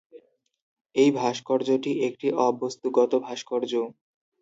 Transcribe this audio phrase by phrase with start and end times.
[0.95, 3.73] এই ভাস্কর্যটি একটি অবস্তুগত ভাস্কর্য।